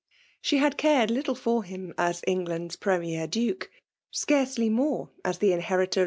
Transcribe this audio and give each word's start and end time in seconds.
She 0.41 0.57
had 0.57 0.77
cared 0.79 1.11
little 1.11 1.35
for 1.35 1.63
him 1.63 1.93
as 1.95 2.23
England's 2.25 2.75
pi^e'mier 2.75 3.29
Duke; 3.29 3.69
scarcely 4.09 4.67
more 4.67 5.11
as 5.23 5.37
the 5.37 5.51
inheritor 5.53 5.99
VOL. 5.99 5.99